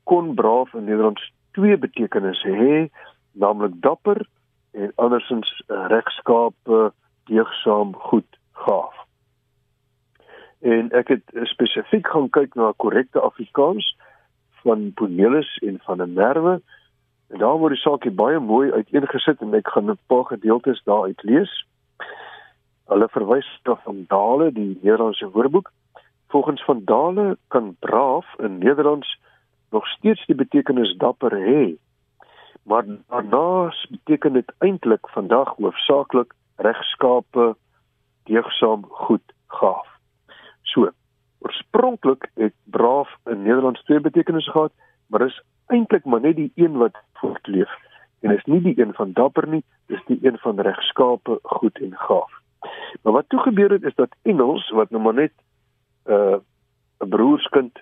kon 0.02 0.34
braaf 0.34 0.74
in 0.74 0.84
Nederlands 0.84 1.32
twee 1.50 1.78
betekenisse 1.78 2.48
hê, 2.48 2.88
naamlik 3.32 3.80
dapper 3.80 4.26
en 4.70 4.92
andersins 4.94 5.62
regskape, 5.66 6.92
deegsaam, 7.24 7.94
goed, 7.94 8.38
gaaf. 8.52 8.94
En 10.60 10.90
ek 10.96 11.08
het 11.08 11.34
spesifiek 11.48 12.06
gaan 12.06 12.28
kyk 12.30 12.54
na 12.54 12.72
korrekte 12.76 13.20
Afrikaans 13.20 13.96
van 14.62 14.90
Bonelis 14.94 15.56
en 15.64 15.80
van 15.86 16.02
'n 16.02 16.12
Merwe. 16.12 16.60
En 17.30 17.38
daar 17.38 17.58
word 17.58 17.76
die 17.76 17.82
saakie 17.82 18.10
baie 18.10 18.38
mooi 18.42 18.72
uiteengesit 18.72 19.42
en 19.44 19.54
ek 19.54 19.68
gaan 19.70 19.90
'n 19.90 19.98
paar 20.06 20.24
gedeeltes 20.24 20.82
daaruit 20.84 21.22
lees. 21.22 21.52
Hulle 22.90 23.08
verwys 23.08 23.50
na 23.64 23.76
van 23.84 24.04
Dale, 24.08 24.52
die 24.52 24.78
Nederlandse 24.82 25.30
Woordeboek. 25.30 25.70
Volgens 26.28 26.64
van 26.64 26.82
Dale 26.84 27.38
kan 27.48 27.76
braaf 27.78 28.26
in 28.38 28.58
Nederlands 28.58 29.18
nog 29.70 29.86
steeds 29.86 30.26
die 30.26 30.34
betekenis 30.34 30.96
dapper 30.96 31.30
hê. 31.30 31.76
Maar 32.62 32.84
daarna 33.08 33.74
beteken 33.90 34.32
dit 34.32 34.52
eintlik 34.58 35.08
vandag 35.08 35.54
hoofsaaklik 35.56 36.34
regskape, 36.56 37.56
deegsaam, 38.24 38.84
goed, 38.88 39.32
gaaf. 39.46 39.86
So, 40.62 40.90
oorspronklik 41.38 42.30
het 42.34 42.54
braaf 42.64 43.16
in 43.24 43.42
Nederlands 43.42 43.82
twee 43.82 44.00
betekenisse 44.00 44.50
gehad, 44.50 44.72
maar 45.06 45.26
is 45.26 45.42
eintlik 45.70 46.04
maar 46.04 46.20
net 46.20 46.36
die 46.36 46.52
een 46.54 46.76
wat 46.82 46.98
voortleef 47.20 47.70
en 48.20 48.34
is 48.36 48.44
nie 48.44 48.60
die 48.60 48.76
een 48.80 48.92
van 48.94 49.12
dapper 49.12 49.48
nie, 49.48 49.62
dis 49.88 50.02
die 50.06 50.18
een 50.22 50.38
van 50.38 50.60
regskape, 50.60 51.38
goed 51.42 51.78
en 51.80 51.94
gaaf. 51.96 52.32
Maar 53.02 53.12
wat 53.12 53.28
toe 53.28 53.40
gebeur 53.40 53.70
het 53.70 53.82
is 53.88 53.94
dat 53.94 54.16
Engels 54.22 54.70
wat 54.76 54.90
nou 54.90 55.02
maar 55.02 55.14
net 55.14 55.32
'n 56.06 56.12
uh, 56.12 56.38
'n 57.00 57.08
broerskind 57.08 57.80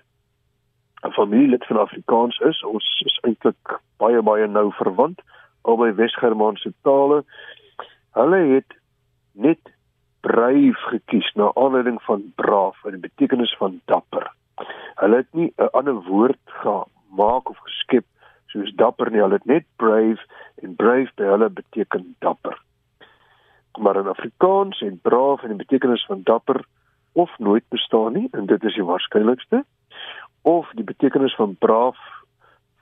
'n 1.03 1.11
familielid 1.11 1.65
van 1.65 1.79
Afrikaans 1.79 2.37
is. 2.37 2.63
Ons 2.63 3.01
is 3.05 3.19
eintlik 3.21 3.79
baie 3.97 4.21
baie 4.21 4.47
nou 4.47 4.71
verwant 4.73 5.21
albei 5.61 5.91
Wes-Germaanse 5.91 6.73
tale. 6.81 7.23
Hulle 8.11 8.37
het 8.55 8.77
net 9.31 9.59
bryf 10.21 10.79
gekies 10.91 11.31
na 11.33 11.51
aanleiding 11.53 12.01
van 12.03 12.31
braaf 12.35 12.83
in 12.85 12.91
die 12.91 13.07
betekenis 13.07 13.55
van 13.57 13.81
dapper. 13.85 14.31
Hulle 14.95 15.15
het 15.15 15.33
nie 15.33 15.53
'n 15.57 15.71
ander 15.71 16.01
woord 16.03 16.43
gemaak 17.09 17.49
of 17.49 17.57
geskep 17.67 18.05
soos 18.47 18.71
dapper 18.75 19.11
nie. 19.11 19.21
Hulle 19.21 19.39
het 19.39 19.45
net 19.45 19.65
brave 19.75 20.21
en 20.63 20.75
brave 20.75 21.11
by 21.15 21.29
hulle 21.33 21.49
beteken 21.49 22.15
dapper. 22.19 22.57
Maar 23.79 23.99
in 24.01 24.07
Afrikaans 24.07 24.81
en 24.81 24.99
braaf 25.01 25.43
in 25.43 25.53
die 25.55 25.63
betekenis 25.65 26.05
van 26.05 26.21
dapper 26.23 26.63
of 27.11 27.31
nooit 27.37 27.63
bestaan 27.69 28.13
nie 28.13 28.27
en 28.31 28.45
dit 28.45 28.63
is 28.63 28.75
die 28.75 28.85
waarskynlikste 28.85 29.63
of 30.41 30.69
die 30.75 30.83
betekenis 30.83 31.35
van 31.35 31.55
braaf 31.55 31.97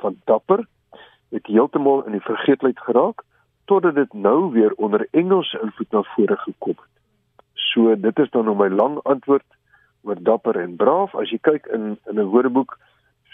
van 0.01 0.19
dapper 0.25 0.65
het 1.29 1.48
heeltemal 1.48 2.05
in 2.05 2.12
die 2.12 2.24
vergeetlikheid 2.24 2.79
geraak 2.79 3.24
totdat 3.65 3.96
dit 3.96 4.13
nou 4.13 4.51
weer 4.51 4.74
onder 4.74 5.07
Engelse 5.12 5.60
invloed 5.62 5.91
na 5.91 6.03
vore 6.15 6.38
gekom 6.38 6.75
het. 6.77 6.93
So 7.53 7.96
dit 7.96 8.19
is 8.19 8.29
dan 8.29 8.46
nou 8.46 8.55
my 8.55 8.69
lang 8.72 9.00
antwoord 9.03 9.46
oor 10.01 10.22
dapper 10.24 10.60
en 10.62 10.75
braaf. 10.75 11.15
As 11.15 11.29
jy 11.29 11.39
kyk 11.41 11.67
in 11.67 11.98
in 12.07 12.19
'n 12.19 12.31
woordeboek 12.31 12.77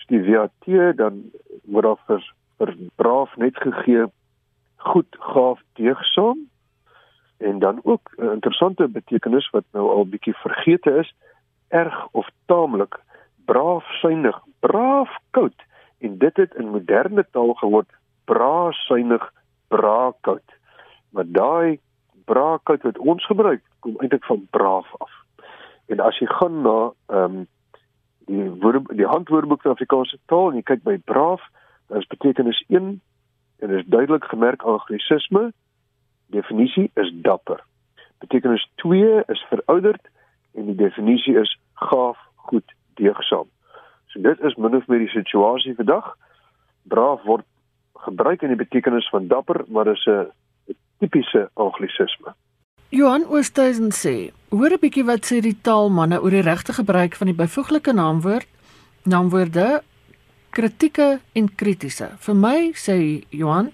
die 0.07 0.21
WAT 0.27 0.97
dan 0.97 1.23
word 1.63 1.83
daar 1.83 2.01
vir 2.07 2.23
vir 2.57 2.75
braaf 2.95 3.35
net 3.37 3.57
gegee 3.57 4.05
goed, 4.83 5.15
gaaf, 5.19 5.59
deegsaam 5.79 6.49
en 7.37 7.59
dan 7.59 7.79
ook 7.83 8.11
'n 8.17 8.31
interessante 8.31 8.87
betekenis 8.87 9.49
wat 9.49 9.63
nou 9.71 9.89
al 9.89 10.05
bietjie 10.05 10.35
vergeete 10.35 10.91
is, 10.99 11.13
erg 11.67 12.07
of 12.11 12.27
taamlik 12.45 12.99
braaf 13.45 13.85
suinig, 14.01 14.39
braaf 14.59 15.17
koud 15.31 15.59
en 15.99 16.17
dit 16.17 16.37
het 16.37 16.53
in 16.55 16.69
moderne 16.69 17.25
taal 17.31 17.53
geword 17.53 17.89
braaf 18.25 18.75
suinig, 18.75 19.33
braaf 19.67 20.15
koud. 20.21 20.49
Maar 21.09 21.25
daai 21.27 21.79
braaf 22.25 22.63
koud 22.63 22.81
wat 22.81 22.97
ons 22.97 23.25
gebruik, 23.25 23.61
kom 23.79 23.95
eintlik 23.99 24.25
van 24.25 24.47
braaf 24.49 24.87
af. 24.97 25.11
En 25.85 25.99
as 25.99 26.17
jy 26.19 26.27
gaan 26.27 26.61
na 26.61 26.91
ehm 27.07 27.23
um, 27.23 27.47
die 28.25 28.49
woord 28.63 28.87
die 28.97 29.07
handwoordeboek 29.07 29.61
van 29.61 29.71
Afrikaanse 29.71 30.17
taal 30.31 30.51
en 30.51 30.59
jy 30.61 30.65
kyk 30.69 30.83
by 30.83 30.97
braaf, 31.11 31.41
dan 31.87 32.03
is 32.03 32.09
betekenis 32.11 32.63
1 32.67 33.01
en 33.63 33.69
is 33.77 33.85
duidelik 33.85 34.25
gemerk 34.31 34.63
anglisisme. 34.63 35.51
Definisie 36.33 36.89
is 36.99 37.11
dapper. 37.25 37.63
Betekenis 38.23 38.65
2 38.83 39.23
is 39.27 39.45
verouderd 39.49 40.07
en 40.53 40.69
die 40.71 40.77
definisie 40.79 41.35
is 41.39 41.57
gaaf, 41.73 42.17
goed 42.35 42.75
deegsaam. 42.99 43.49
So 44.13 44.21
dit 44.21 44.39
is 44.45 44.55
min 44.55 44.75
of 44.75 44.87
meer 44.87 45.03
die 45.03 45.13
situasie 45.13 45.75
vandag. 45.75 46.13
Braaf 46.89 47.23
word 47.27 47.45
gebruik 48.05 48.43
in 48.43 48.53
die 48.53 48.59
betekenis 48.59 49.07
van 49.09 49.27
dapper, 49.27 49.63
maar 49.67 49.87
is 49.87 50.05
'n 50.07 50.31
tipiese 50.99 51.49
anglisisme. 51.53 52.35
Johan 52.93 53.23
Oosthuizen 53.25 53.89
sê, 53.89 54.29
hoor 54.53 54.69
'n 54.69 54.81
bietjie 54.81 55.03
wat 55.03 55.25
sê 55.25 55.41
die 55.41 55.57
taalmanne 55.65 56.21
oor 56.21 56.29
die 56.29 56.45
regte 56.45 56.73
gebruik 56.73 57.15
van 57.15 57.27
die 57.27 57.39
byvoeglike 57.41 57.93
naamwoord, 57.93 58.45
naamwoorde 59.09 59.81
kritieke 60.51 61.19
en 61.33 61.55
kritiese. 61.55 62.07
Vir 62.19 62.35
my 62.35 62.71
sê 62.73 63.25
Johan 63.31 63.71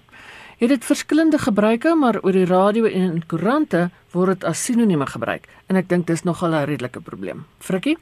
Het 0.60 0.68
dit 0.68 0.84
verskillende 0.84 1.38
gebruike, 1.38 1.94
maar 1.94 2.20
oor 2.22 2.32
die 2.32 2.44
radio 2.44 2.84
en 2.84 3.12
in 3.12 3.26
koerante 3.26 3.90
word 4.12 4.28
dit 4.28 4.44
as 4.44 4.64
sinonieme 4.64 5.06
gebruik 5.06 5.44
en 5.68 5.76
ek 5.76 5.88
dink 5.88 6.06
dis 6.06 6.24
nogal 6.24 6.52
'n 6.52 6.66
redelike 6.68 7.00
probleem. 7.00 7.44
Frikkie? 7.60 7.96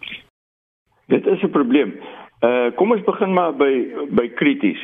Dit 1.07 1.27
is 1.27 1.43
'n 1.43 1.51
probleem. 1.51 1.95
Uh 2.43 2.71
kom 2.75 2.91
ons 2.93 3.05
begin 3.05 3.33
maar 3.33 3.55
by 3.57 3.75
by 4.11 4.29
krities. 4.29 4.83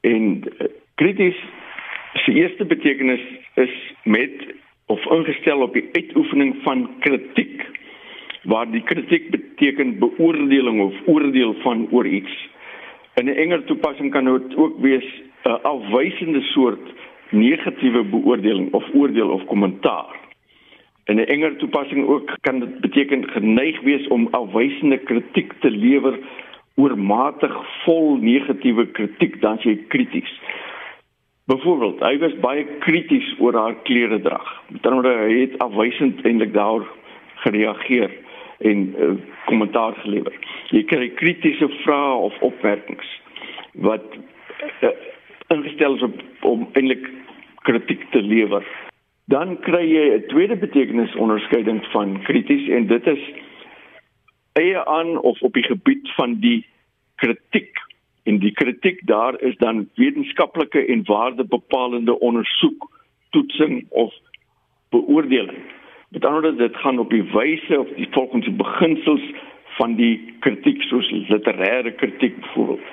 En 0.00 0.44
uh, 0.44 0.68
krities 0.94 1.36
se 2.14 2.32
eerste 2.32 2.64
betekenis 2.64 3.20
is 3.54 3.94
met 4.04 4.59
of 4.90 5.06
ingestel 5.14 5.62
op 5.62 5.72
die 5.72 5.88
uitoefening 5.92 6.56
van 6.62 6.88
kritiek 7.00 7.62
waar 8.50 8.70
die 8.70 8.82
kritiek 8.82 9.30
beteken 9.30 9.98
beoordeling 9.98 10.80
of 10.80 10.94
oordeel 11.06 11.54
van 11.62 11.86
oor 11.90 12.06
iets. 12.06 12.48
In 13.14 13.26
'n 13.26 13.36
enger 13.44 13.64
toepassing 13.64 14.10
kan 14.10 14.24
dit 14.24 14.56
ook 14.56 14.80
wees 14.80 15.08
'n 15.44 15.58
afwysende 15.62 16.40
soort 16.40 16.86
negatiewe 17.30 18.02
beoordeling 18.04 18.72
of 18.72 18.84
oordeel 18.94 19.28
of 19.28 19.44
kommentaar. 19.44 20.16
In 21.04 21.16
'n 21.16 21.30
enger 21.34 21.56
toepassing 21.56 22.06
ook 22.06 22.36
kan 22.40 22.58
dit 22.60 22.80
beteken 22.80 23.30
geneig 23.30 23.80
wees 23.80 24.06
om 24.08 24.28
afwysende 24.30 24.98
kritiek 24.98 25.52
te 25.60 25.70
lewer 25.70 26.18
oormatig 26.74 27.54
vol 27.84 28.16
negatiewe 28.16 28.86
kritiek 28.86 29.40
dan 29.40 29.58
jy 29.62 29.76
krities. 29.88 30.40
Byvoorbeeld, 31.50 31.98
hy 32.06 32.14
was 32.22 32.34
baie 32.44 32.62
krities 32.84 33.26
oor 33.42 33.56
haar 33.58 33.74
klere 33.82 34.20
drag. 34.22 34.50
Met 34.70 34.84
ander 34.86 35.02
woorde, 35.02 35.30
hy 35.32 35.38
het 35.40 35.56
afwysend 35.64 36.20
eintlik 36.22 36.52
daar 36.54 36.84
gereageer 37.42 38.12
en 38.70 38.84
uh, 38.94 39.08
kommentaar 39.48 39.96
gelewer. 40.04 40.36
Jy 40.70 40.84
kry 40.92 41.08
kritiese 41.18 41.66
vrae 41.80 42.12
of 42.28 42.36
opmerkings 42.46 43.08
wat 43.82 44.06
uh, 44.84 44.92
ingestel 45.50 45.98
is 45.98 46.06
op, 46.06 46.22
om 46.46 46.68
eintlik 46.78 47.08
kritiek 47.66 48.06
te 48.14 48.22
lewer. 48.22 48.66
Dan 49.32 49.56
kry 49.66 49.82
jy 49.88 50.06
'n 50.20 50.26
tweede 50.30 50.56
betekenis 50.56 51.18
onderskeiding 51.18 51.82
van 51.90 52.20
krities 52.30 52.68
en 52.68 52.86
dit 52.86 53.06
is 53.06 53.26
eie 54.52 54.84
aan 54.86 55.18
of 55.18 55.42
op 55.42 55.58
die 55.58 55.66
gebied 55.66 56.14
van 56.14 56.38
die 56.38 56.62
kritiek. 57.16 57.59
Die 58.40 58.52
kritiek 58.52 59.00
daar 59.06 59.40
is 59.40 59.56
dan 59.56 59.88
wetenskaplike 59.94 60.86
en 60.86 61.04
waardebepalende 61.04 62.18
ondersoek, 62.20 62.88
toetsing 63.30 63.86
of 63.88 64.14
beoordeling. 64.90 65.58
Met 66.08 66.24
ander 66.24 66.42
woorde, 66.42 66.68
dit 66.68 66.76
gaan 66.76 66.98
op 66.98 67.10
die 67.10 67.24
wyse 67.32 67.80
of 67.80 67.88
die 67.96 68.08
volgens 68.10 68.44
die 68.44 68.54
beginsels 68.54 69.22
van 69.78 69.94
die 69.94 70.34
kritiek 70.40 70.82
soos 70.82 71.10
literêre 71.10 71.92
kritiek 71.96 72.40
byvoorbeeld. 72.40 72.88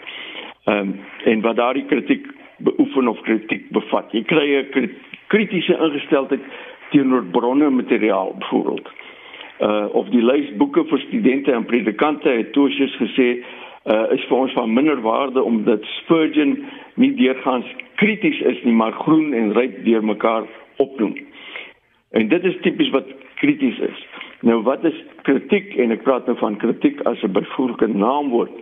Ehm 0.63 0.77
um, 0.77 0.99
en 1.23 1.41
wat 1.41 1.55
daardie 1.55 1.85
kritiek 1.85 2.27
beoefen 2.57 3.07
of 3.07 3.21
kritiek 3.21 3.69
bevat. 3.69 4.11
Jy 4.11 4.23
kry 4.23 4.47
'n 4.55 4.91
kritiese 5.27 5.77
ingesteldheid 5.77 6.43
teenoor 6.89 7.23
bronne 7.23 7.69
materiaal 7.69 8.35
byvoorbeeld. 8.39 8.89
Uh 9.59 9.85
of 9.91 10.09
die 10.09 10.23
lys 10.23 10.55
boeke 10.57 10.85
vir 10.85 10.99
studente 10.99 11.51
en 11.51 11.65
predikante 11.65 12.29
het 12.29 12.51
Tosius 12.53 12.95
gesê 12.95 13.43
uh 13.87 14.11
is 14.11 14.23
vir 14.27 14.37
ons 14.37 14.53
van 14.53 14.73
minder 14.73 14.99
waarde 15.01 15.43
omdat 15.43 15.85
Spurgeon 16.01 16.57
nie 16.95 17.13
deurgaans 17.15 17.67
krities 17.95 18.39
is 18.39 18.59
nie, 18.63 18.73
maar 18.75 18.91
groen 18.91 19.33
en 19.33 19.53
ryp 19.55 19.83
deur 19.85 20.03
mekaar 20.03 20.43
opnoem. 20.83 21.15
En 22.11 22.27
dit 22.27 22.43
is 22.43 22.57
tipies 22.61 22.91
wat 22.91 23.07
krities 23.39 23.79
is. 23.79 24.05
Nou 24.41 24.61
wat 24.67 24.83
is 24.85 24.97
kritiek 25.27 25.75
en 25.81 25.95
ek 25.95 26.03
praat 26.03 26.27
nou 26.27 26.37
van 26.41 26.59
kritiek 26.61 27.01
as 27.09 27.23
'n 27.23 27.31
byvoeglike 27.31 27.87
naamwoord. 27.87 28.53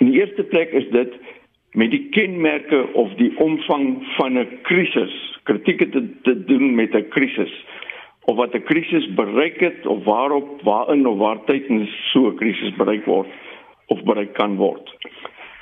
In 0.00 0.10
die 0.10 0.20
eerste 0.20 0.42
plek 0.42 0.72
is 0.72 0.88
dit 0.90 1.12
met 1.72 1.90
die 1.90 2.08
kenmerke 2.10 2.86
of 2.92 3.12
die 3.20 3.32
omvang 3.36 4.06
van 4.16 4.38
'n 4.38 4.48
krisis. 4.62 5.38
Kritiek 5.44 5.80
het 5.80 5.92
te, 5.92 6.04
te 6.22 6.44
doen 6.44 6.74
met 6.74 6.94
'n 6.94 7.08
krisis 7.08 7.64
of 8.24 8.36
wat 8.36 8.54
'n 8.54 8.62
krisis 8.62 9.14
bereik 9.14 9.60
het 9.60 9.86
of 9.86 10.04
waarop 10.04 10.62
waarin 10.62 11.06
of 11.06 11.18
waar 11.18 11.44
tydens 11.44 11.90
so 12.12 12.28
'n 12.28 12.36
krisis 12.36 12.72
bereik 12.76 13.04
word 13.04 13.28
of 13.86 14.02
bereik 14.02 14.34
kan 14.34 14.56
word. 14.56 14.94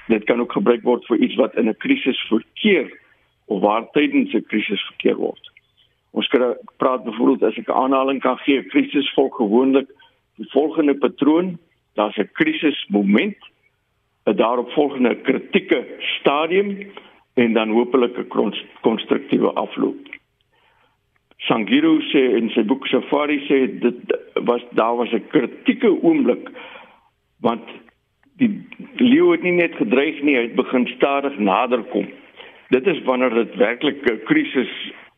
Dit 0.06 0.24
kan 0.24 0.40
ook 0.40 0.52
gebruik 0.52 0.82
word 0.82 1.06
vir 1.06 1.18
iets 1.18 1.34
wat 1.40 1.56
in 1.56 1.68
'n 1.68 1.76
krisis 1.76 2.20
verkeer 2.28 2.88
of 3.46 3.60
waar 3.60 3.90
tydens 3.92 4.34
'n 4.34 4.46
krisis 4.46 4.82
verkeer 4.90 5.16
word. 5.16 5.50
Ons 6.10 6.28
kan 6.28 6.56
praat 6.76 7.04
byvoorbeeld 7.04 7.42
as 7.42 7.58
ek 7.58 7.68
'n 7.68 7.80
aanhaling 7.82 8.20
kan 8.20 8.38
gee, 8.38 8.62
krisis 8.62 9.12
volg 9.14 9.36
gewoonlik 9.36 9.88
die 10.36 10.50
volgende 10.50 10.94
patroon. 10.94 11.58
Daar's 11.94 12.16
'n 12.18 12.30
krisismoment, 12.32 13.36
'n 14.26 14.36
daaropvolgende 14.36 15.20
kritieke 15.20 15.86
stadium 16.20 16.92
en 17.34 17.52
dan 17.52 17.70
hopelik 17.70 18.18
'n 18.18 18.52
konstruktiewe 18.80 19.52
afloop. 19.52 20.14
Sangiru 21.38 22.00
sê 22.00 22.36
in 22.36 22.50
sy 22.50 22.62
boek 22.62 22.86
Safari 22.86 23.38
sê 23.48 23.78
dit 23.80 23.96
was 24.44 24.62
daar 24.70 24.96
was 24.96 25.12
'n 25.12 25.26
kritieke 25.28 26.02
oomblik 26.02 26.48
want 27.40 27.64
die 28.40 28.50
leeu 28.96 29.30
het 29.32 29.42
nie 29.42 29.54
net 29.54 29.74
gedreig 29.78 30.20
nie, 30.22 30.36
hy 30.36 30.48
het 30.48 30.58
begin 30.58 30.86
stadig 30.96 31.38
naderkom. 31.38 32.08
Dit 32.74 32.86
is 32.90 33.02
wanneer 33.06 33.34
dit 33.34 33.54
werklik 33.60 34.02
'n 34.10 34.24
krisis 34.24 34.72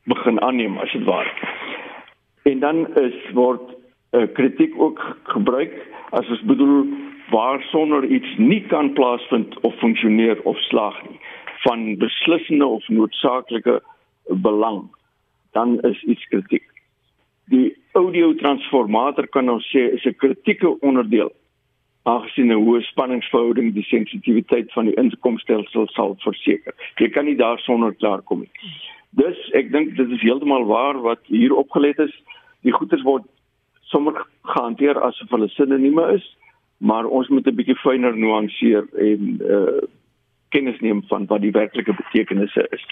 begin 0.05 0.41
aanneem 0.41 0.79
as 0.79 0.93
dit 0.93 1.05
ware. 1.05 1.33
En 2.43 2.61
dan 2.61 2.87
is 2.97 3.17
word 3.33 3.63
uh, 4.13 4.27
kritiek 4.33 4.75
ook 4.79 5.19
gebruik 5.23 5.73
as 6.11 6.29
ons 6.29 6.43
bedoel 6.43 6.87
waar 7.31 7.63
sonder 7.63 8.05
iets 8.05 8.37
nie 8.37 8.63
kan 8.67 8.93
plaasvind 8.93 9.61
of 9.61 9.75
funksioneer 9.79 10.43
of 10.43 10.59
slaag 10.59 11.03
nie 11.09 11.19
van 11.67 11.97
beslissende 11.99 12.67
of 12.67 12.89
noodsaaklike 12.89 13.83
belang 14.25 14.89
dan 15.53 15.81
is 15.81 16.03
iets 16.03 16.25
kritiek. 16.29 16.65
Die 17.45 17.77
audio 17.93 18.35
transformator 18.35 19.27
kan 19.27 19.49
ons 19.49 19.67
sê 19.73 19.83
is 19.97 20.05
'n 20.05 20.17
kritieke 20.23 20.81
onderdeel 20.81 21.33
aangesien 22.07 22.53
'n 22.53 22.63
hoë 22.63 22.83
spanningsverhouding 22.87 23.73
die 23.75 23.87
sensitiwiteit 23.91 24.73
van 24.73 24.87
die 24.87 24.95
inkomstelsel 24.95 25.89
sal 25.95 26.17
verseker. 26.23 26.75
Jy 26.97 27.09
kan 27.11 27.25
nie 27.25 27.37
daar 27.37 27.59
sonder 27.59 27.95
klaarkom 27.95 28.41
nie. 28.41 28.51
Dus 29.11 29.39
ek 29.55 29.73
dink 29.73 29.97
dit 29.97 30.11
is 30.11 30.23
heeltemal 30.23 30.67
waar 30.67 31.01
wat 31.03 31.21
hier 31.27 31.55
opgelet 31.55 31.99
is. 31.99 32.15
Die 32.63 32.73
goeders 32.73 33.03
word 33.03 33.25
sommer 33.91 34.27
gehanteer 34.43 35.01
asof 35.03 35.31
hulle 35.31 35.49
sinonieme 35.49 36.13
is, 36.15 36.37
maar 36.79 37.07
ons 37.07 37.29
moet 37.29 37.47
'n 37.47 37.57
bietjie 37.57 37.79
fyner 37.83 38.17
nuanceer 38.17 38.87
en 38.95 39.41
uh 39.43 39.81
kennis 40.49 40.81
neem 40.81 41.03
van 41.09 41.27
wat 41.27 41.41
die 41.41 41.51
werklike 41.51 41.93
betekenisse 41.93 42.67
is. 42.71 42.85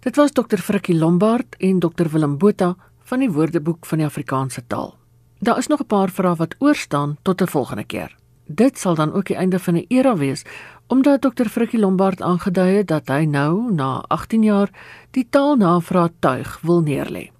Dit 0.00 0.16
was 0.16 0.32
Dr. 0.32 0.56
Frikkie 0.56 0.98
Lombard 0.98 1.56
en 1.58 1.78
Dr. 1.78 2.06
Willem 2.12 2.38
Botha 2.38 2.76
van 3.04 3.18
die 3.18 3.30
Woordeboek 3.30 3.86
van 3.86 3.98
die 3.98 4.06
Afrikaanse 4.06 4.66
taal. 4.66 4.94
Daar 5.40 5.58
is 5.58 5.66
nog 5.66 5.80
'n 5.80 5.86
paar 5.86 6.10
vrae 6.10 6.36
wat 6.36 6.56
oor 6.58 6.74
staan 6.74 7.16
tot 7.22 7.40
'n 7.40 7.46
volgende 7.46 7.84
keer. 7.84 8.19
Dit 8.52 8.78
sal 8.78 8.94
dan 8.94 9.12
ook 9.12 9.26
die 9.26 9.36
einde 9.36 9.58
van 9.58 9.74
'n 9.74 9.84
era 9.88 10.16
wees 10.16 10.44
omdat 10.86 11.20
Dr. 11.20 11.46
Frikkie 11.46 11.78
Lombard 11.78 12.22
aangedui 12.22 12.76
het 12.76 12.86
dat 12.86 13.08
hy 13.08 13.24
nou 13.24 13.72
na 13.72 14.04
18 14.08 14.42
jaar 14.42 14.70
die 15.10 15.26
taalnavraag 15.30 16.10
tuig 16.18 16.58
wil 16.62 16.82
neerlê. 16.82 17.30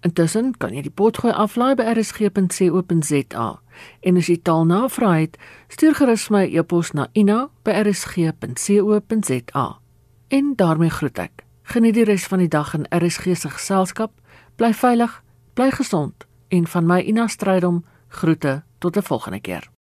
Intussen 0.00 0.56
kan 0.56 0.74
jy 0.74 0.82
die 0.82 0.90
potgooi 0.90 1.32
aflaai 1.32 1.74
by 1.74 1.82
rsg.co.za 1.82 3.60
en 4.00 4.16
as 4.16 4.26
jy 4.26 4.40
taalnavraag 4.42 5.20
het, 5.20 5.38
stuur 5.68 5.94
gerus 5.94 6.28
my 6.28 6.56
e-pos 6.56 6.92
na 6.92 7.08
ina@rsg.co.za. 7.12 9.78
En 10.28 10.52
daarmee 10.56 10.90
groet 10.90 11.18
ek. 11.18 11.44
Geniet 11.62 11.94
die 11.94 12.04
res 12.04 12.26
van 12.26 12.38
die 12.38 12.48
dag 12.48 12.74
in 12.74 12.86
RSG 12.90 13.36
se 13.36 13.50
geselskap. 13.50 14.12
Bly 14.56 14.74
veilig, 14.74 15.22
bly 15.54 15.70
gesond 15.70 16.26
en 16.48 16.66
van 16.66 16.86
my 16.86 17.00
Ina 17.00 17.26
Strydom 17.26 17.84
groete 18.08 18.62
tot 18.78 18.96
'n 18.96 19.02
volgende 19.02 19.40
keer. 19.40 19.72